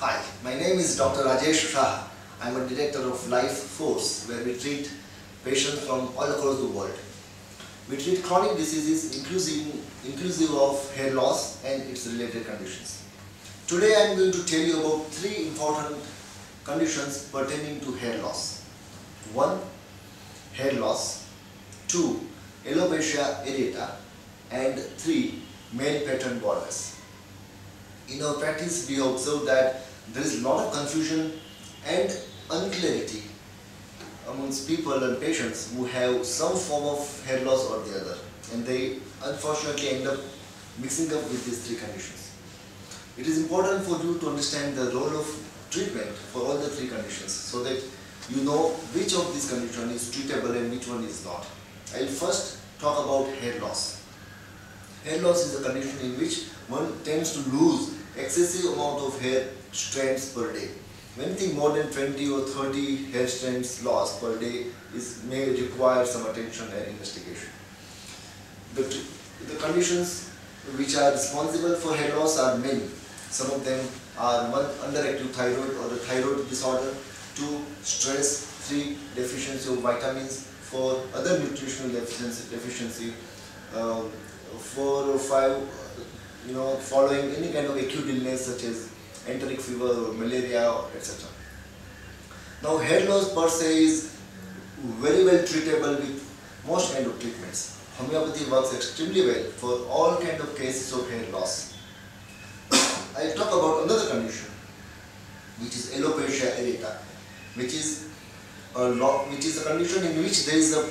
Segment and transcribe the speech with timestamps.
[0.00, 1.24] Hi, my name is Dr.
[1.24, 2.06] Rajesh Shah.
[2.40, 4.88] I'm a director of Life Force where we treat
[5.44, 6.96] patients from all across the world.
[7.90, 9.74] We treat chronic diseases inclusive,
[10.06, 13.02] inclusive of hair loss and its related conditions.
[13.66, 15.96] Today I'm going to tell you about three important
[16.62, 18.62] conditions pertaining to hair loss.
[19.32, 19.58] One,
[20.52, 21.26] hair loss.
[21.88, 22.20] Two,
[22.64, 23.96] alopecia areata.
[24.52, 25.42] And three,
[25.72, 27.00] male pattern baldness.
[28.08, 31.32] In our practice we observe that there is a lot of confusion
[31.86, 32.16] and
[32.50, 33.22] unclarity
[34.28, 38.16] amongst people and patients who have some form of hair loss or the other
[38.52, 40.18] and they unfortunately end up
[40.78, 42.32] mixing up with these three conditions.
[43.16, 45.26] It is important for you to understand the role of
[45.70, 47.82] treatment for all the three conditions so that
[48.30, 51.46] you know which of these conditions is treatable and which one is not.
[51.94, 54.04] I will first talk about hair loss.
[55.04, 59.48] Hair loss is a condition in which one tends to lose excessive amount of hair
[59.72, 60.68] strands per day.
[61.20, 66.26] Anything more than 20 or 30 hair strands lost per day is may require some
[66.26, 67.50] attention and investigation.
[68.74, 68.82] The,
[69.48, 70.30] the conditions
[70.76, 72.86] which are responsible for hair loss are many.
[73.30, 73.84] Some of them
[74.18, 76.94] are one, underactive thyroid or the thyroid disorder,
[77.34, 83.12] two, stress, three, deficiency of vitamins, four, other nutritional deficiency, deficiency
[83.74, 84.02] uh,
[84.58, 85.56] four or five,
[86.46, 88.90] you know, following any kind of acute illness such as
[89.28, 90.64] enteric fever malaria
[90.96, 91.28] etc.
[92.62, 94.16] Now hair loss per se is
[95.06, 96.24] very well treatable with
[96.66, 97.80] most kind of treatments.
[97.96, 101.74] Homeopathy works extremely well for all kind of cases of hair loss.
[103.18, 104.50] I'll talk about another condition
[105.60, 106.96] which is alopecia areata
[107.54, 108.08] which is
[108.76, 110.82] a lot, which is a condition in which there is a,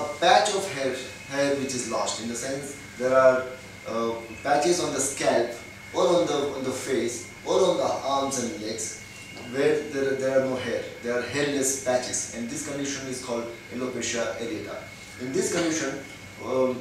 [0.00, 0.94] a patch of hair,
[1.28, 3.44] hair which is lost in the sense there are
[3.86, 5.50] uh, patches on the scalp
[5.94, 7.84] or on the, on the face or on the
[8.18, 9.04] arms and legs
[9.52, 10.82] where there, there are no hair.
[11.02, 14.76] There are hairless patches and this condition is called alopecia areata.
[15.20, 15.98] In this condition,
[16.44, 16.78] um,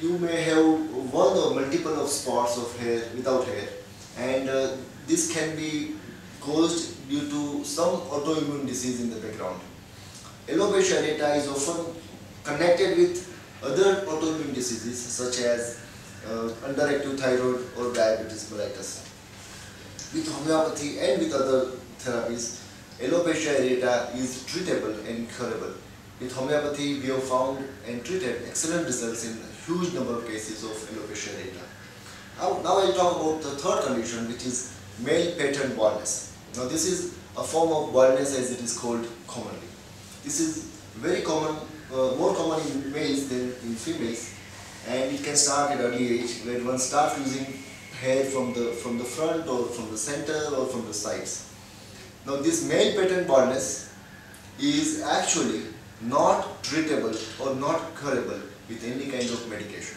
[0.00, 0.64] you may have
[1.12, 3.68] one or multiple of spots of hair without hair
[4.18, 5.96] and uh, this can be
[6.40, 9.60] caused due to some autoimmune disease in the background.
[10.48, 11.94] Alopecia areata is often
[12.44, 13.26] connected with
[13.62, 15.80] other autoimmune diseases such as
[16.26, 19.09] uh, underactive thyroid or diabetes mellitus.
[20.12, 22.60] With homeopathy and with other therapies,
[22.98, 25.74] alopecia areata is treatable and curable.
[26.18, 30.64] With homeopathy, we have found and treated excellent results in a huge number of cases
[30.64, 31.64] of alopecia areata.
[32.40, 36.36] Now, now I'll talk about the third condition which is male pattern baldness.
[36.56, 39.68] Now this is a form of baldness as it is called commonly.
[40.24, 40.64] This is
[40.96, 41.54] very common,
[41.92, 44.34] uh, more common in males than in females
[44.88, 47.46] and it can start at early age when one starts losing
[48.00, 51.52] hair from the, from the front or from the center or from the sides.
[52.26, 53.92] Now this male pattern baldness
[54.58, 55.62] is actually
[56.00, 59.96] not treatable or not curable with any kind of medication.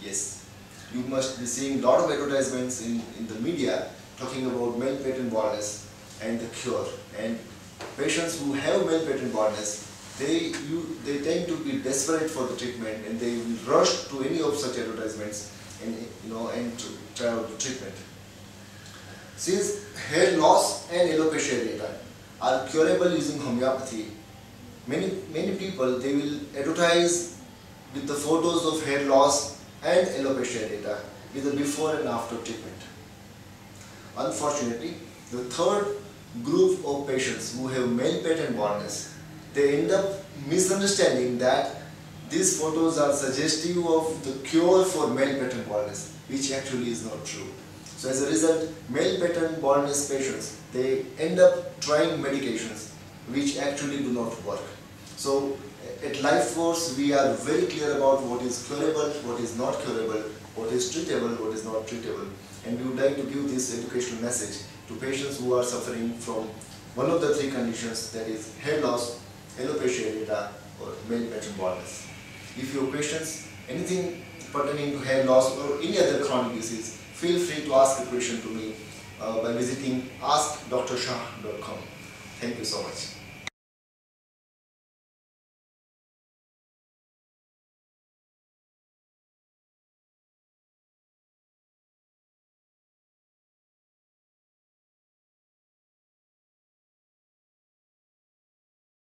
[0.00, 0.46] Yes,
[0.92, 5.28] you must be seeing lot of advertisements in, in the media talking about male pattern
[5.28, 5.90] baldness
[6.22, 6.86] and the cure
[7.18, 7.38] and
[7.96, 12.56] patients who have male pattern baldness they, you, they tend to be desperate for the
[12.56, 15.50] treatment and they will rush to any of such advertisements
[15.84, 17.94] and, you know, and to try out the treatment.
[19.36, 21.90] Since hair loss and alopecia areata
[22.40, 24.06] are curable using homeopathy,
[24.86, 27.38] many, many people they will advertise
[27.94, 31.00] with the photos of hair loss and alopecia areata
[31.34, 32.80] with the before and after treatment.
[34.16, 34.94] Unfortunately,
[35.32, 35.96] the third
[36.42, 39.14] group of patients who have male pattern baldness
[39.54, 40.04] they end up
[40.48, 41.76] misunderstanding that
[42.34, 47.24] these photos are suggestive of the cure for male pattern baldness, which actually is not
[47.24, 47.46] true.
[47.96, 52.90] So as a result, male pattern baldness patients, they end up trying medications
[53.28, 54.64] which actually do not work.
[55.16, 55.56] So
[56.04, 60.22] at Life Force, we are very clear about what is curable, what is not curable,
[60.56, 62.28] what is treatable, what is not treatable.
[62.66, 66.48] And we would like to give this educational message to patients who are suffering from
[66.96, 69.20] one of the three conditions, that is hair loss,
[69.56, 70.48] alopecia areata
[70.82, 72.08] or male pattern baldness.
[72.56, 74.22] If you have questions, anything
[74.52, 78.40] pertaining to hair loss or any other chronic disease, feel free to ask a question
[78.42, 78.74] to me
[79.20, 81.78] uh, by visiting askdrshah.com.
[82.40, 83.14] Thank you so much.